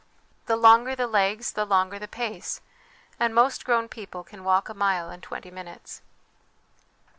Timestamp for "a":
4.67-4.73